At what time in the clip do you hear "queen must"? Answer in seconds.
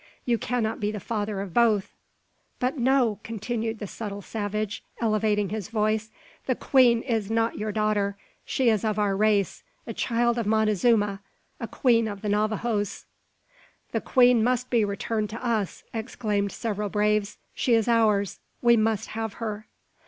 14.01-14.71